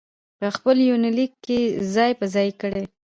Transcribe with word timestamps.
په 0.39 0.47
خپل 0.55 0.77
يونليک 0.89 1.31
کې 1.45 1.59
ځاى 1.93 2.11
په 2.19 2.25
ځاى 2.33 2.49
کړي 2.61 2.83